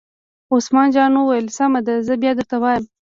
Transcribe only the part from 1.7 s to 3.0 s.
ده زه بیا درته وایم.